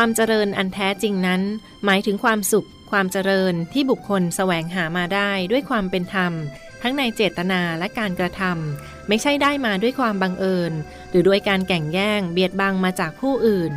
[0.00, 1.42] ความเจริญอันแท้จริงนั้น
[1.84, 6.32] หมายถึงความสุข ความเจริญที่บุคคลแสวงหามาได้ด้วยความเป็นธรรม
[6.82, 10.72] ทั้งในเจตนาและการกระทำไม่ใช่ได้มาด้วยความบังเอิญ
[11.10, 13.72] หรือด้วยการแก่งแย่งเบียดบังมาจากผู้อื่น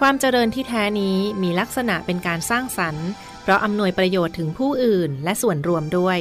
[0.00, 3.08] ความเจริญที่แท้นี้มีลักษณะเป็นการสร้างสรรค์
[3.42, 6.18] เพราะอำนวยประโยชน์ถึงผู้อื่นและส่วนรวมด้วย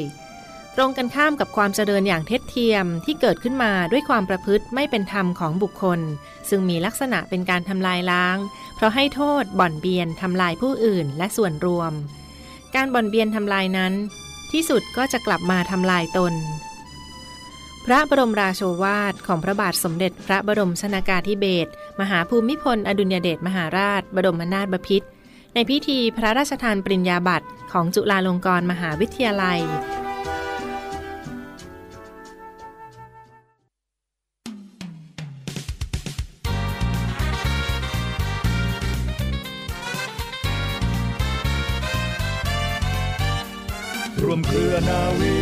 [0.75, 5.99] ตรงกันข้ามกับความเจริญอย่างเท็จเทียมที่เกิดขึ้นมาด้วยความประพฤติไม่เป็นธรรมของบุคคล
[6.49, 8.37] ซึ่งมีลักษณะเป็นการทำลายล้าง
[8.75, 11.91] เพราะให้โทษบ่อนเบียนทำลายผู้อื่นและส่วนรวม
[12.75, 13.93] การบ่อนเบียนทำลายนั้น
[14.51, 16.33] ที่สุดก็จะกลับมาทำลายตน
[17.85, 25.07] พระบรมราโชวาทของพระบาทสมเด็จพระบรมชนากาธิเบศรมหาภูมิพล อดุลยเดชมหาราช บรมนาถบพิตร
[25.53, 29.59] ในพิธีพระราชทานปริญญาบัตรของจุฬาลงกรณ์มหาวิทยาลัย
[44.23, 45.35] รวมเครือนาวี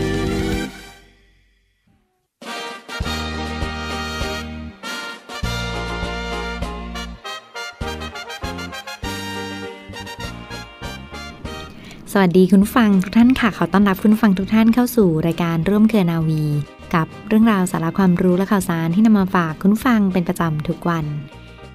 [12.11, 16.43] สวัสดีคุณฟังทุกท่านค่ะ ขอต้อนรับคุณฟังทุกท่านเข้าสู่รายการร่วมเครือนาวี
[16.95, 21.05] กับเรื่องราวสาระความรู้และข่าวสารที่นำมาฝากคุณฟังเป็นประจำทุกวัน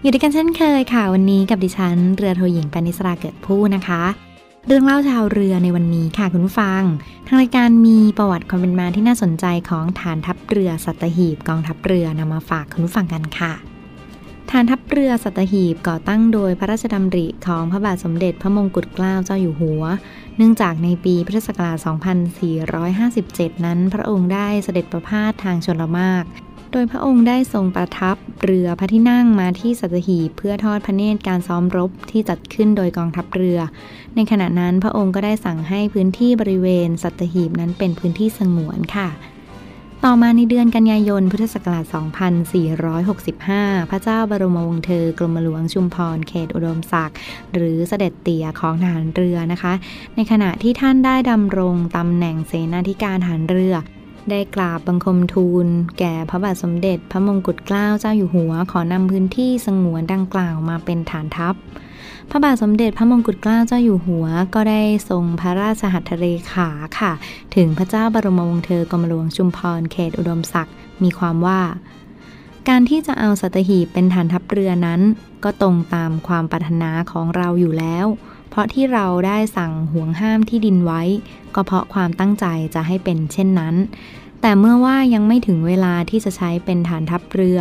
[0.02, 4.02] อยู่ด้วยกันเช่นเคยค่ะ วันนี้กับดิฉันเรือโทหญิงปณิสราเกิดผู้นะคะ
[4.66, 6.82] เรื่องเล่าชาวเรือในวันนี้ค่ะคุณผู้ฟัง
[7.26, 13.52] ทางรายการมีประวัติความเป็นมาที่น่าสนใจของฐานทัพเรือสัตหีบกองทัพเรือนำมาฝากคุณผู้ฟังกันค่ะ
[14.50, 19.82] ฐานทัพเรือสัตหีบก่อตั้งโดยพระราชดำริของพระบาทสมเด็จพระมงกุฎเกล้าเจ้าอยู่หัว
[20.36, 21.76] เนื่องจากในปีพุทธศักราช
[23.10, 26.24] 2457 นั้น พระองค์ได้เสด็จประพาสทางชนละมาก
[26.76, 33.58] โดยพระองค์ได้ทรงประทับเรือพระที่นั่งมาที่สัตหีบเพื่อทอดพระเนตรการซ้อมรบที่จัดขึ้นโดยกองทัพเรือ
[34.14, 39.08] ในขณะนั้นพระองค์ก็ได้สั่งให้พื้นที่บริเวณสัตหีบนั้นเป็นพื้นที่สงวนค่ะ
[40.04, 41.84] ต่อมาในเดือนกันยายนพุทธศักราช
[43.12, 47.16] 2465 พระเจ้าบรมวงศ์เธอกรมหลวงชุมพรเขตอุดมศักดิ์
[47.54, 49.72] หรือเสด็จเตี่ยของทหารเรือนะคะ
[50.14, 53.76] ในขณะที่ท่านได้ดำรงตำแหน่งเสนาธิการทหารเรือ
[54.30, 55.66] ได้กราบบังคมทูล
[55.98, 61.54] แก่พระบาทสมเด็จ พระมงกุฎเกล้าเจ้าอยู่หัว ขอนำพื้นที่สงวนดังกล่าวมาเป็นฐานทัพ
[62.30, 66.68] พระบาทสมเด็จพระมงกุฎเกล้าเจ้าอยู่หัว ก็ได้ทรงพระราชหัตถเลขา
[66.98, 67.12] ค่ะ
[67.54, 71.60] ถึงพระเจ้าบรมวงศ์เธอกรมหลวงชุมพรเขตอุดมศักดิ์มีความว่า
[72.68, 75.00] การที่จะเอาสัตหีบเป็นฐานทัพเรือนั้น
[75.44, 78.06] ก็ตรงตามความปรารถนาของเราอยู่แล้ว
[78.54, 81.02] เพราะที่เราได้สั่งห่วงห้ามที่ดินไว้
[81.54, 83.74] ก็เพราะความตั้งใจจะให้เป็นเช่นนั้น
[84.40, 87.60] แต่เมื่อว่ายังไม่ถึงเวลาที่จะใช้เป็นฐานทัพเรือ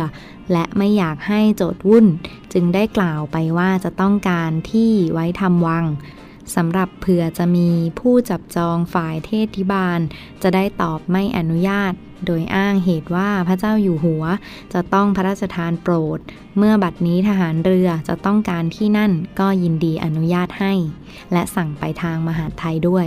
[0.52, 2.06] และไม่อยากให้โจทย์วุ่น
[2.52, 5.84] จึงได้กล่าวไปว่าจะต้องการที่ไว้ทำวัง
[6.54, 7.68] สำหรับเผื่อจะมี
[7.98, 10.00] ผู้จับจองฝ่ายเทศทิบาล
[10.42, 11.92] จะได้ตอบไม่อนุญาต
[12.26, 14.24] โดยอ้างเหตุว่าพระเจ้าอยู่หัว
[14.72, 16.18] จะต้องพระราชทานโปรด
[16.58, 20.72] เมื่อบัดนี้ทหารเรือจะต้องการที่นั่นก็ยินดีอนุญาตให้
[21.32, 23.06] และสั่งไปทางมหาไทยด้วย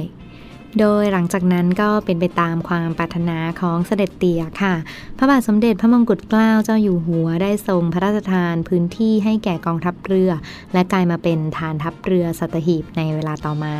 [0.79, 4.73] โดยหลังจากนั้นก็เป็นไปตามความปรารถนาของเสด็จเตี่ยค่ะ
[5.17, 10.31] พระบาทสมเด็จพระมงกุฎเกล้าเจ้าอยู่หัวได้ทรงพระราชทานพื้นที่ให้แก่กองทัพเรือ
[10.73, 13.75] และกลายมาเป็นฐานทัพเรือสัตหีบในเวลาต่อมา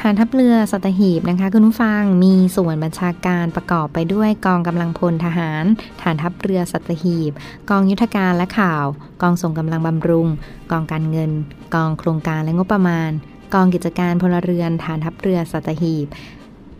[0.00, 5.64] ฐานทัพเรือสัตหีบนะคะคุณผู้ฟังมีส่วนบัญชาการประกอบไปด้วยกองกำลังพลทหาร
[6.02, 7.32] ฐานทัพเรือสัตหีบ
[7.70, 8.84] กองยุทธการและข่าว
[9.22, 10.28] กองส่งกำลังบำรุง
[10.70, 11.30] กองการเงิน
[11.74, 13.10] กองโครงการและงบประมาณ
[13.54, 16.06] กองกิจการพลเรือน ฐานทัพเรือสัตหีบ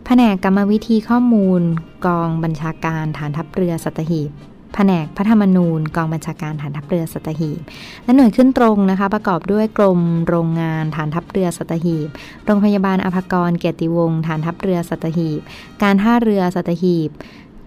[0.04, 1.62] แผนกกรรมวิธีข้อมูล
[2.06, 4.30] กองบัญชาการฐานทัพเรือสัตหีบ
[4.74, 7.60] แผนกพระธรรมนูญกองบัญชาการฐานทัพเรือสัตหีบ
[8.04, 12.08] และหน่วยขึ้นตรงนะคะ ประกอบด้วยกรมโรงงานฐานทัพเรือสัตหีบ
[12.44, 15.40] โรงพยาบาลอภากรเกียรติวงศ์ฐานทัพเรือสัตหีบ
[15.82, 17.10] การท่าเรือสัตหีบ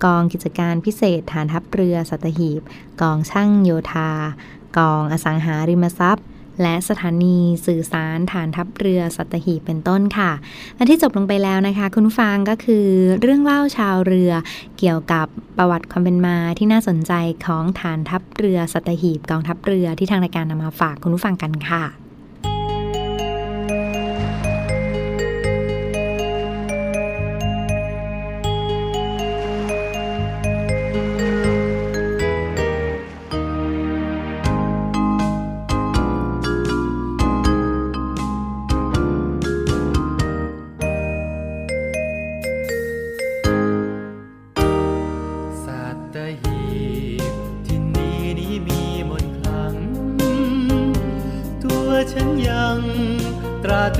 [0.03, 2.61] กองกิจการพิเศษฐานทัพเรือสัตหีบ
[3.01, 4.11] กองช่างโยธา
[4.77, 6.25] กองอสังหาริมทรัพย์
[6.61, 10.31] และสถานีสื่อสารฐานทัพเรือสัตหีบเป็นต้นค่ะ
[10.75, 12.87] และที่จบลงไปแล้วนะคะ คุณฟังก็คือ
[13.21, 14.31] เรื่องเล่าชาวเรือ
[14.77, 15.27] เกี่ยวกับ
[15.57, 17.13] ประวัติความเป็นมาที่น่าสนใจ
[17.45, 22.00] ของฐานทัพเรือสัตหีบกองทัพเรือที่ทางรายการนำมาฝากคุณผู้ฟังกันค่ะ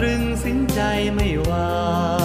[0.04, 0.80] ตรึงสินใจ
[1.14, 2.21] ไม่ว่า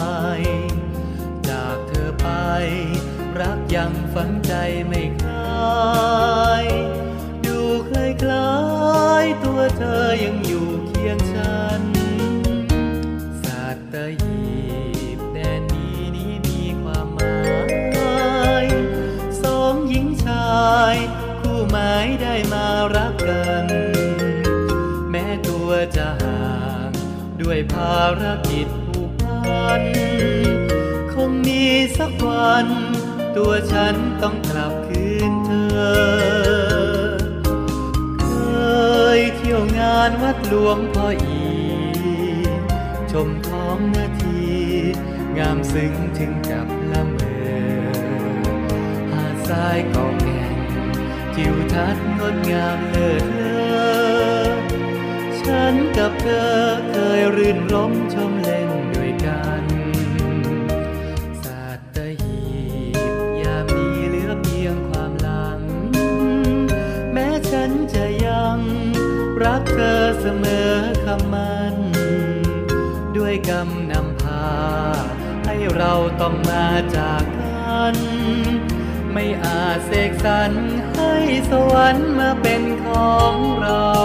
[28.01, 29.83] ารกิจผูกพัน
[31.13, 31.65] คงมี
[31.99, 32.67] สักวัน
[33.37, 36.07] ตัวฉันต้องกลับคืนเธอ
[38.23, 38.29] เค
[39.19, 41.45] ยเที่ยวงานวัดหลวงพ่ออี
[43.13, 44.41] ชมท้องนาที
[45.39, 47.57] งามซึ้งถึงกับละเมอ
[49.11, 50.57] หาดทรายกองแก่ง
[51.35, 53.56] ทิวทัศน์งดงามเลิศเลอ
[55.47, 56.57] ฉันกับเธอ
[56.91, 59.65] เคยรื่นรมชมเล่นด้วยกัน
[61.43, 61.65] สั
[61.97, 62.41] ตหี
[62.95, 65.61] บยามนี้เหลือเพียงความหลัง
[67.13, 68.59] แม้ฉันจะยัง
[69.45, 70.73] รักเธอเสมอ
[71.05, 71.75] คำมัน
[73.17, 74.47] ด้วยกำนำพา
[75.45, 76.67] ให้เราต้องมา
[76.97, 77.97] จากกัน
[79.13, 80.53] ไม่อาจเสกสรร
[80.97, 81.15] ให้
[81.51, 83.96] สวรรค์มาเป็นของเรา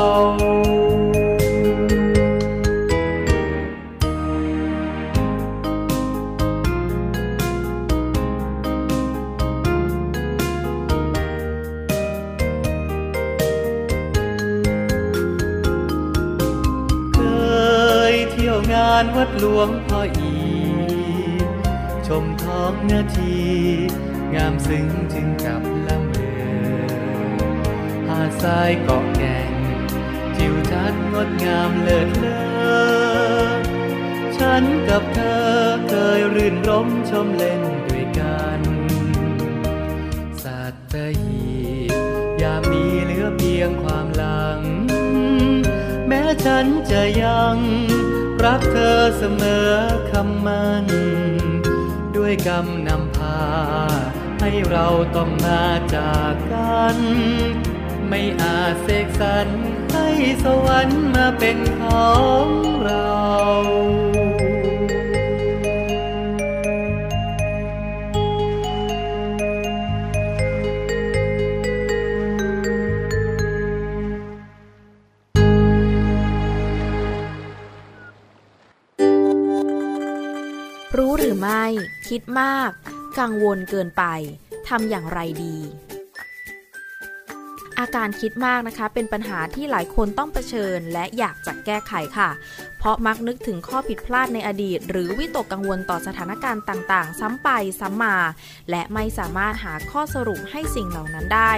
[37.25, 38.61] มเล่นด้วยกัน
[40.43, 40.61] สั
[40.93, 41.45] ตหี
[41.89, 41.91] บ
[42.41, 44.59] ยามีเหลือเพียงความหลัง
[46.07, 47.57] แม้ฉันจะยัง
[48.43, 49.71] รักเธอเสมอ
[50.11, 50.85] คำมัน
[52.15, 53.41] ด้วยกำนำพา
[54.39, 55.65] ให้เราต้องมา
[55.95, 56.97] จากกัน
[58.07, 59.47] ไม่อาจเสกสรร
[59.93, 60.07] ให้
[60.43, 62.11] สวรรค์มาเป็นขอ
[62.43, 62.45] ง
[62.83, 63.15] เรา
[81.53, 81.69] ไม่
[82.09, 82.69] คิดมาก
[83.19, 84.03] กังวลเกินไป
[84.67, 85.57] ทำอย่างไรดี
[87.79, 92.29] อาการคิดมากนะคะ เป็นปัญหาที่หลายคนต้องเผชิญและอยากจะแก้ไขค่ะ
[92.79, 97.49] เพราะมักนึกถึงข้อผิดพลาดในอดีต หรือวิตกกังวลต่อสถานการณ์ต่าง ๆ ซ้ำไป
[97.79, 98.17] ซ้ำมา
[98.69, 101.53] และไม่สามารถหาข้อสรุปให้สิ่งเหล่านั้นได้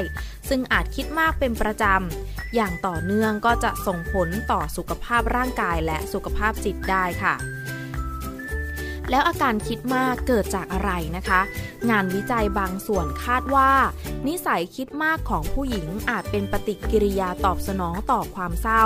[0.49, 7.35] ซึ่งอาจคิดมากเป็นประจำอย่างต่อเนื่องก็จะส่งผลต่อสุขภาพร่างกายและสุขภาพจิตได้ค่ะ
[9.09, 11.41] แล้วอาการคิดมากเกิดจากอะไรนะคะ
[11.89, 13.71] งานวิจัยบางส่วนคาดว่า
[14.27, 18.85] นิสัยคิดมากของผู้หญิงอาจเป็นปฏิกิริยาตอบสนองต่อความเศร้า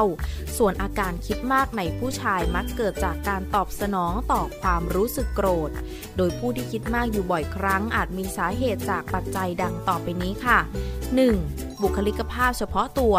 [0.57, 5.71] ส่วนอาการคิดมากในผู้ชายมักเกิดจากการตอบสนองต่อความรู้สึกโกรธ
[6.17, 10.59] โดยผู้ที่คิดมากอยู่บ่อยครั้ง อาจมีสาเหตุจากปัจจัยดังต่อไปนี้ค่ะ
[11.21, 11.81] 1.
[11.81, 13.17] บุคลิกภาพเฉพาะตัว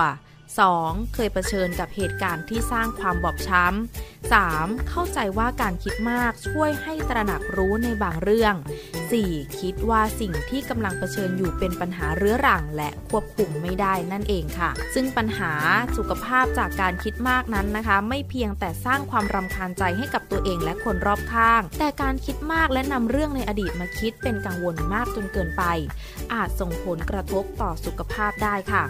[0.56, 1.14] 2.
[1.14, 4.88] เคยเผชิญกับเหตุการณ์ที่สร้างความบอบช้ำ 3.
[4.88, 8.54] เข้าใจว่าการคิดมากช่วยให้ตระหนักรู้ในบางเรื่อง
[9.06, 9.60] 4.
[9.60, 15.52] คิดว่าสิ่งที่กำลังเผชิญอยู่เป็นปัญหาเรื้อรังและควบคุมไม่ได้นั่นเองค่ะ ซึ่งปัญหา
[15.96, 25.62] สุขภาพจากการคิดมากนั้นนะคะ ไม่เพียงแต่สร้างความรำคาญใจให้กับตัวเองและคนรอบข้าง แต่การคิดมากและนำเรื่องในอดีตมาคิดเป็นกังวลมากจนเกินไป
[26.32, 28.84] อาจส่งผลกระทบต่อสุขภาพได้ค่ะ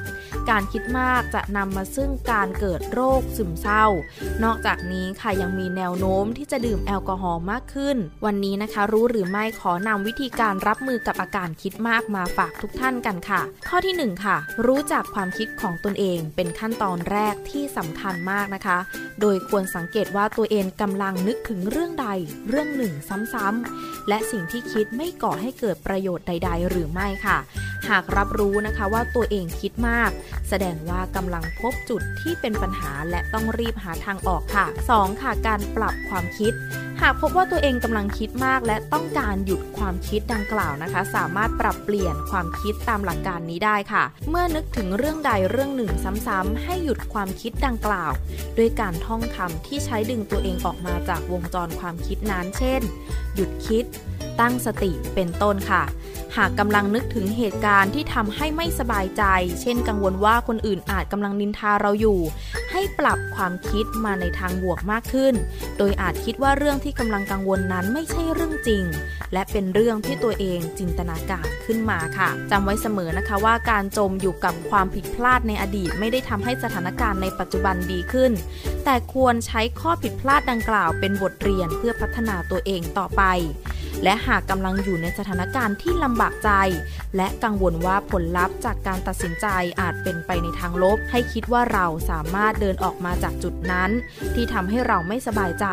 [0.51, 3.85] การคิดมากจะนำมาซึ่งการเกิดโรคซึมเศร้า
[4.45, 7.97] นอกจากนี้ค่ะยังมีแนวโน้มที่จะดื่มแอลกอฮอล์มากขึ้น
[8.27, 18.79] วันนี้นะคะ รู้หรือไม่ขอนำวิธีการรับมือกับอาการคิดมากมาฝากทุกท่านกันค่ะ ข้อที่ 1 ค่ะ รู้จักความคิดของตนเองเป็นขั้นตอนแรกที่สำคัญมากนะคะ
[19.21, 22.09] โดยควรสังเกตว่าตัวเองกำลังนึกถึงเรื่องใด
[22.49, 22.93] เรื่องหนึ่ง
[23.33, 27.39] ซ้ำๆและสิ่งที่คิดไม่ก่อให้เกิดประโยชน์ใด ๆ หรือไม่ค่ะ
[27.89, 30.11] หากรับรู้นะคะว่าตัวเองคิดมาก
[30.49, 35.23] แสดงว่ากำลังพบจุดที่เป็นปัญหาและต้องรีบหาทางออกค่ะ 2.
[35.23, 36.53] ค่ะการปรับความคิด
[37.03, 45.91] หากพบว่าตัวเองกำลังคิดมากและต้องการหยุดความคิดดังกล่าวนะคะ สามารถปรับเปลี่ยนความคิดตามหลักการนี้ได้ค่ะ เมื่อนึกถึงเรื่องใดเรื่องหนึ่ง
[46.27, 48.13] ซ้ำๆให้หยุดความคิดดังกล่าว
[48.59, 52.81] ด้วยการท่องคำที่ใช้ดึงตัวเองออกมาจากวงจรความคิดนั้น เช่น
[53.35, 53.85] หยุดคิด
[54.41, 55.83] ตั้งสติเป็นต้นค่ะ
[56.39, 59.25] หากกำลังนึกถึงเหตุการณ์ที่ทำให้ไม่สบายใจ
[59.61, 62.21] เช่นกังวลว่าคนอื่นอาจกำลังนินทาเราอยู่
[62.73, 65.35] ให้ปรับความคิดมาในทางบวกมากขึ้น
[65.79, 68.85] โดยอาจคิดว่าเรื่องที่กำลังกังวลนั้นไม่ใช่เรื่องจริง
[69.33, 78.33] และเป็นเรื่องที่ตัวเองจินตนาการขึ้นมาค่ะจำไว้เสมอนะคะว่าการจมอยู่กับความผิดพลาดในอดีต ไม่ได้ทำให้สถานการณ์ในปัจจุบันดีขึ้น
[78.85, 83.25] แต่ควรใช้ข้อผิดพลาดดังกล่าวเป็นบทเรียนเพื่อพัฒนาตัวเองต่อไป
[84.05, 86.51] และหากกำลังอยู่ในสถานการณ์ที่ลำบากใจ
[87.17, 89.47] และกังวลว่าผลลัพธ์จากการตัดสินใจ
[89.81, 93.91] อาจเป็นไปในทางลบ ให้คิดว่าเราสามารถเดินออกมาจากจุดนั้น
[94.35, 95.67] ที่ทำให้เราไม่สบายใจ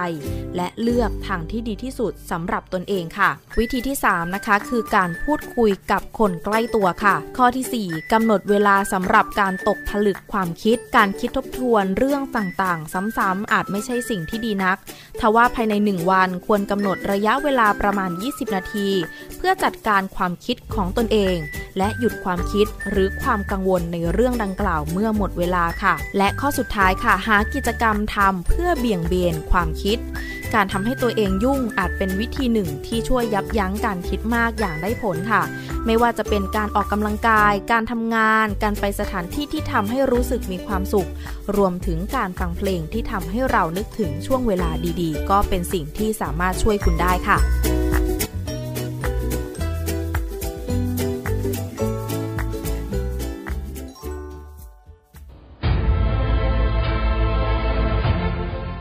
[0.55, 14.77] และเลือกทางที่ดีที่สุดสำหรับตนเองค่ะ วิธีที่ 3 นะคะ คือการพูดคุยกับคนใกล้ตัวค่ะ ข้อที่ 4กำหนดเวลาสำหรับการตกผลึกความคิด การคิดทบทวนเรื่องต่างๆ ซ้ำๆอาจไม่ใช่สิ่งที่ดีนัก
[15.19, 18.89] ทว่าภายใน 1 วันควรกำหนดระยะเวลาประมาณ 20 นาที
[19.38, 21.37] เพื่อจัดการความคิดของตนเอง
[21.77, 29.97] และหยุดความคิดหรือความกังวลในเรื่องดังกล่าวเมื่อหมดเวลาค่ะ และข้อสุดท้ายค่ะ หากิจกรรมทำเพื่อเบี่ยงเบนความคิด
[30.53, 35.41] การทำให้ตัวเองยุ่งอาจเป็นวิธีหนึ่งที่ช่วยยับยั้งการคิดมากอย่างได้ผลค่ะ
[35.85, 41.09] ไม่ว่าจะเป็นการออกกำลังกาย การทำงาน การไปสถานที่ที่ทำให้รู้สึกมีความสุข
[41.55, 44.69] รวมถึงการฟังเพลงที่ทำให้เรานึกถึงช่วงเวลา
[45.01, 47.39] ดีๆ ก็เป็นสิ่งที่สามารถช่วยคุณได้ค่ะ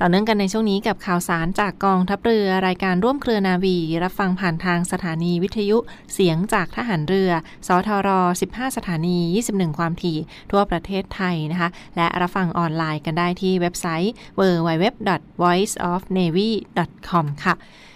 [0.00, 5.78] ต่อเนื่องกันในช่วงนี้กับข่าวสารจากกองทัพเรือ รายการร่วมเครือนาวี รับฟังผ่านทางสถานีวิทยุ
[6.12, 7.30] เสียงจากทหารเรือ
[7.66, 8.08] สทร
[8.46, 10.18] 15 สถานี 21 ความถี่
[10.50, 17.54] ทั่วประเทศไทยนะคะ และรับฟังออนไลน์กันได้ที่เว็บไซต์ www.voiceofnavy.com ค่ะ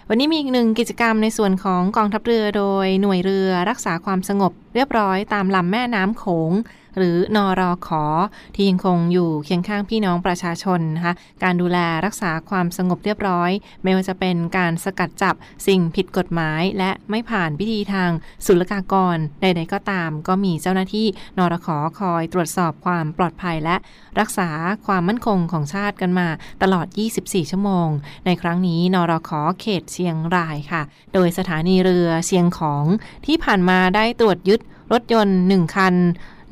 [0.09, 6.52] วันนี้มีอีกหนึ่งกิจกรรมในส่วนของกองทัพเรือโดยหน่วยเรือรักษาความสงบเรียบร้อยตามลำแม่น้ำโขง
[6.97, 8.04] หรือนอรอขอ
[8.54, 13.50] ที่ยังคงอยู่เคียงข้างพี่น้องประชาชนนะคะการดูแลรักษาความสงบเรียบร้อย
[13.82, 15.35] ไม่ว่าจะเป็นการสกัดจับ
[15.66, 18.11] สิ่งผิดกฎหมาย และไม่ผ่านพิธีทาง
[18.47, 21.06] ศุลกากรใดๆก็ตาม ก็มีเจ้าหน้าที่
[21.38, 23.76] นรขอคอยตรวจสอบความปลอดภัยและ
[24.20, 24.49] รักษา
[24.87, 26.28] ความมั่นคงของชาติกันมา
[26.62, 26.87] ตลอด
[27.20, 27.88] 24 ชั่วโมง
[28.26, 30.82] ในครั้งนี้นรขอเขตเชียงรายค่ะ
[31.14, 32.85] โดยสถานีเรือเชียงของ
[33.26, 34.61] ที่ผ่านมาได้ตรวจยึด
[34.92, 35.94] รถยนต์ 1 คัน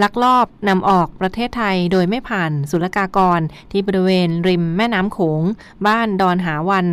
[0.02, 3.40] ลักลอบนำออกประเทศไทยโดยไม่ผ่านศุลกากร
[3.72, 5.42] ที่บริเวณริมแม่น้ำโขง
[5.86, 6.86] บ้านดอนหาวัน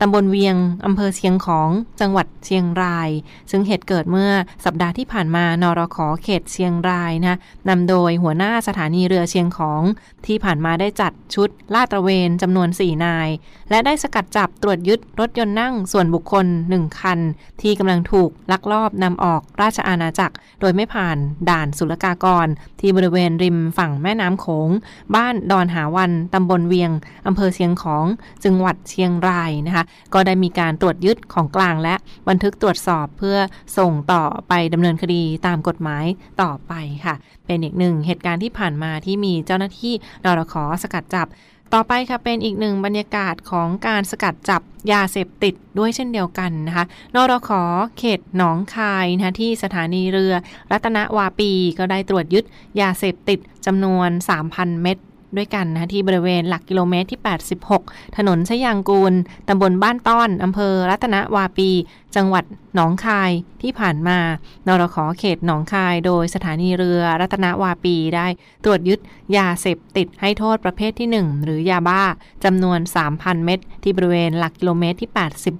[0.00, 1.68] ตำบลเวียงอำเภอเชียงของ
[2.00, 3.10] จังหวัดเชียงราย
[3.50, 4.30] ซึ่งเหตุเกิดเมื่อ
[4.64, 9.82] สัปดาห์ที่ผ่านมานรขอเขตเชียงรายนะนำโดยหัวหน้าสถานีเรือเชียงของ
[10.26, 13.28] ที่ผ่านมาได้จัดชุดลาดตระเวนจำนวน 4 นาย
[13.70, 16.46] และได้สกัดจับตรวจยึดรถยนต์นั่งส่วนบุคคล
[16.76, 17.18] 1 คัน
[17.62, 21.16] ที่กำลังถูกลักลอบนำออกราชอาณาจักร โดยไม่ผ่าน
[21.50, 22.46] ด่านศุลกากร
[22.80, 24.70] ที่บริเวณริมฝั่งแม่น้ำโขง
[25.14, 26.90] บ้านดอนหาวันตำบลเวียง
[27.26, 28.04] อำเภอเชียงของ
[28.44, 29.83] จังหวัดเชียงรายนะคะ
[30.14, 31.94] ก็ได้มีการตรวจยึดของกลางและ
[32.28, 33.38] บันทึกตรวจสอบเพื่อ
[33.78, 36.04] ส่งต่อไปดำเนินคดีตามกฎหมาย
[36.42, 36.72] ต่อไป
[37.04, 37.14] ค่ะ
[37.46, 41.28] เป็นอีกหนึ่งเหตุการณ์ที่ผ่านมาที่มีเจ้าหน้าที่นรขอสกัดจับ
[41.74, 44.62] ต่อไปค่ะเป็นอีกหนึ่งบรรยากาศของการสกัดจับ
[44.92, 47.50] ยาเสพติดด้วยเช่นเดียวกันนะคะนรข
[47.98, 50.34] เขตหนองคายนะที่สถานีเรือ
[50.72, 52.44] รัตนวาปีก็ได้ตรวจยึด
[52.80, 54.10] ยาเสพติดจำนวน
[54.46, 54.98] 3,000 เม็ด
[55.36, 57.20] ด้วยกันนะที่บริเวณหลักกิโลเมตรที่
[57.68, 59.14] 86 ถนนชยางกูล
[59.48, 61.70] ตำบลบ้านต้อนอำเภอรัตนวาปี
[62.16, 63.30] จังหวัดหนองคาย
[63.62, 64.18] ที่ผ่านมา
[64.66, 68.26] นรขอเขตหนองคายโดยสถานีเรือรัตนวาปีได้
[68.64, 69.00] ตรวจยึด
[69.36, 72.02] ยาเสพติดให้โทษประเภทที่ 1 หรือยาบ้า
[72.44, 72.78] จำนวน
[73.12, 75.10] 3,000 เม็ดที่บริเวณหลักกิโลเมตรที่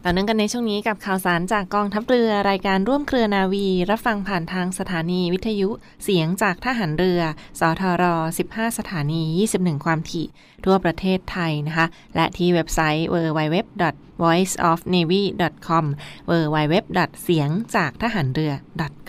[0.09, 5.69] ต่อเนื่องกันในช่วงนี้กับข่าวสารจากกองทัพเรือรายการร่วมเครือนาวี รับฟังผ่านทางสถานีวิทยุ
[6.03, 7.21] เสียงจากทหารเรือ
[7.59, 8.03] สทร
[8.41, 9.21] 15 สถานี
[9.55, 10.27] 21 ความถี่
[10.65, 15.85] ทั่วประเทศไทยนะคะ และที่เว็บไซต์ www.voiceofnavy.com
[16.29, 16.75] www.
[17.23, 18.53] เสียงจากทหารเรือ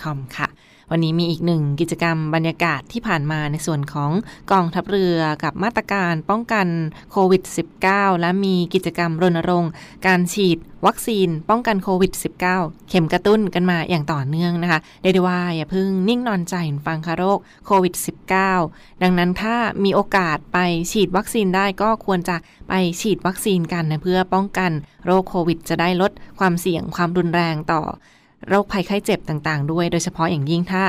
[0.02, 0.48] .com ค่ะ
[0.90, 4.10] วันนี้มีอีกหนึ่งกิจกรรมบรรยากาศที่ผ่านมาในส่วนของ
[4.52, 6.66] กองทัพเรือกับมาตรการป้องกัน
[7.12, 7.42] โควิด
[7.82, 9.70] -19 และมีกิจกรรมรณรงค์
[10.06, 12.12] การฉีดวัคซีนป้องกันโควิด
[12.50, 16.54] -19 เข็มกระตุ้นกันมาอย่างต่อเนื่องนะคะเรียกได้ว่าอย่าเพิ่งนิ่งนอนใจ
[16.86, 17.94] ฟังคาโรคโควิด
[18.48, 20.58] -19 ดังนั้นถ้ามีโอกาสไป
[20.92, 22.36] ฉีดวัคซีนได้ก็ควรจะ
[22.68, 24.70] ไปฉีดวัคซีนกันนะเพื่อป้องกัน
[25.06, 27.82] โรคโควิด จะได้ลดความเสี่ยงความรุนแรงต่อ
[28.48, 30.82] โรคภัยไข้เจ็บต่างๆ ด้วย โดยเฉพาะอย่างยิ่งถ้า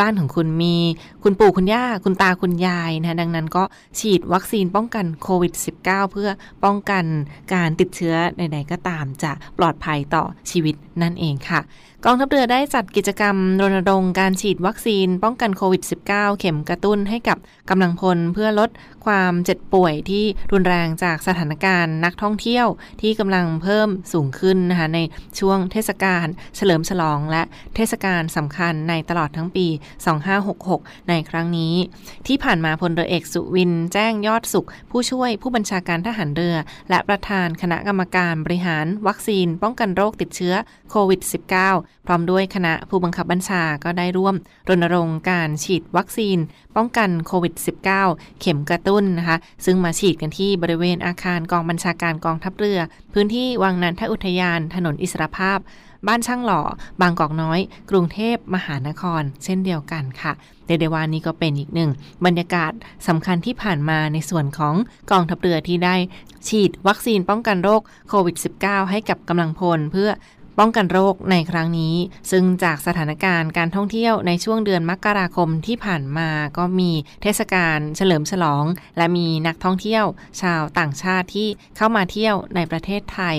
[0.00, 0.76] บ้านของคุณมี
[1.22, 3.64] คุณปู่คุณย่า คุณตาคุณยายนะดังนั้นก็
[3.98, 6.30] ฉีดวัคซีนป้องกันโควิด -19 เพื่อ
[6.64, 7.04] ป้องกัน
[7.54, 11.60] การติดเชื้อใดๆก็ตามจะปลอดภัยต่อชีวิตนั่นเองค่ะ
[12.06, 17.38] กองทัพเรือได้จัดกิจกรรมรณรงค์การฉีดวัคซีนป้องกันโควิด -19 เข็มกระตุ้นให้กับ
[17.70, 18.70] กำลังพลเพื่อลด
[19.06, 22.66] ความเจ็บป่วยที่รุนแรงจากสถานการณ์นักท่องเที่ยว
[23.00, 24.98] ที่กำลังเพิ่มสูงขึ้นนะคะใน
[25.38, 27.42] ช่วงเทศกาลเฉลิมฉลอง และ
[27.76, 29.66] เทศกาลสำคัญในตลอดทั้งปี
[30.38, 31.74] 2566 ในครั้งนี้
[32.26, 36.56] ที่ผ่านมาพลเรือเอกสุวิน แจ้งยอดสุข ผู้ช่วยผู้บัญชาการทหารเรือ
[36.90, 40.54] และประธานคณะกรรมการบริหารวัคซีน ป้องกันโรคติดเชื้อ
[40.90, 44.34] โควิด -19 พร้อมด้วยคณะผู้บังคับบัญชาก็ได้ร่วม
[44.68, 46.38] รณรงค์การฉีดวัคซีน
[46.76, 47.54] ป้องกันโควิด
[47.96, 52.80] -19 เข็มกระตุ้นนะคะ ซึ่งมาฉีดกันที่บริเวณอาคารกองบัญชาการกองทัพเรือ
[53.12, 55.58] พื้นที่วังนันทอุทยาน ถนนอิสรภาพ
[56.08, 56.62] บ้านช่างหล่อ
[57.00, 60.32] บางกอกน้อย กรุงเทพมหานคร เช่นเดียวกันค่ะ
[60.66, 61.90] เดเดวานี้ก็เป็นอีกหนึ่ง
[62.24, 62.72] บรรยากาศ
[63.08, 64.74] สำคัญที่ผ่านมาในส่วนของ
[65.10, 65.96] กองทัพเรือที่ได้
[66.48, 70.10] ฉีดวัคซีนป้องกันโรคโควิด -19 ให้กับกำลังพลเพื่อ
[70.58, 71.94] ป้องกันโรคในครั้งนี้
[72.30, 76.90] ซึ่งจากสถานการณ์การท่องเที่ยวในช่วงเดือนมกราคมที่ผ่านมาก็มี
[77.22, 78.64] เทศกาลเฉลิมฉลอง
[78.96, 80.04] และมีนักท่องเที่ยว
[80.42, 83.38] ชาวต่างชาติที่เข้ามาเที่ยวในประเทศไทย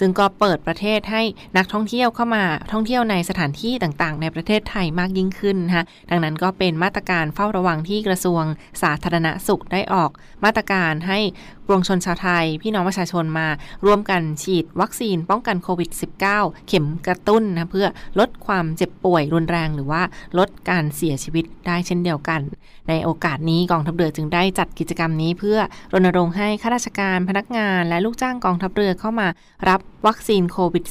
[0.00, 1.22] ซึ่งก็เปิดประเทศให้
[1.56, 8.44] นักท่องเที่ยวเข้ามาท่องเที่ยวในสถานที่ต่างๆ ในประเทศไทยมากยิ่งขึ้นนะคะดังนั้นก็เป็นมาตรการเฝ้าระวังที่กระทรวง
[8.82, 10.10] สาธารณสุขได้ออก
[10.44, 11.18] มาตรการให้
[11.66, 13.48] ปวงชนชาวไทย พี่น้องประชาชนมา
[13.84, 15.90] ร่วมกันฉีดวัคซีนป้องกันโควิด
[16.28, 17.86] -19 เข็มกระตุ้นนะเพื่อ
[18.18, 20.02] ลดความเจ็บป่วยรุนแรงหรือว่า
[20.38, 22.40] ลดการเสียชีวิตได้เช่นเดียวกัน
[22.88, 25.58] ในโอกาสนี้กองทัพเรือจึงได้จัดกิจกรรมนี้ เพื่อ
[25.92, 29.28] รณรงค์ให้ข้าราชการพนักงาน และลูกจ้างกองทัพเรือเข้ามา
[29.68, 30.84] รับวัคซีนโควิด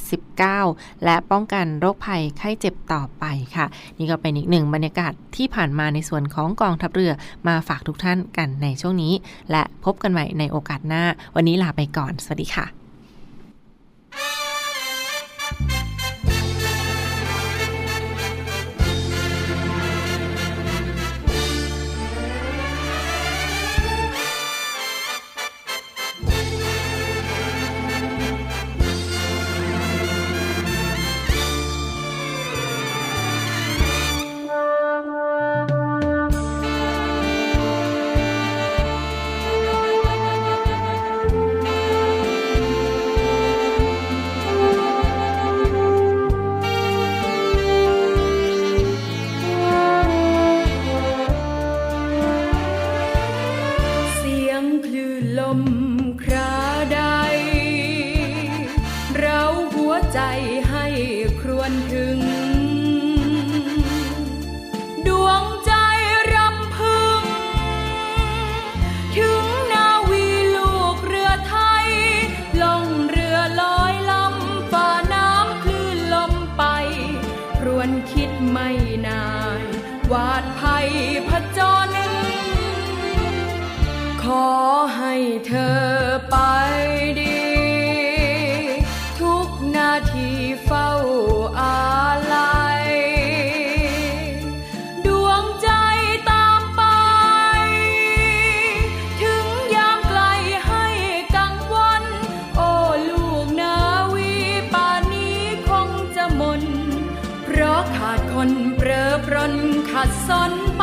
[0.50, 3.24] -19 และป้องกันโรคภัยไข้เจ็บต่อไป
[3.56, 3.66] ค่ะ
[3.98, 7.12] นี่ก็เป็นอีกหนึ่งบรรยากาศที่ผ่านมาในส่วนของกองทัพเรือ
[7.48, 9.12] มาฝากทุกท่านกันในช่วงนี้
[9.50, 11.02] และพบกันใหม่ในโอกาสหน้า
[11.36, 12.81] วันนี้ลาไปก่อน สวัสดีค่ะ
[109.24, 109.54] เปรอน
[109.90, 110.82] ขัดสนไป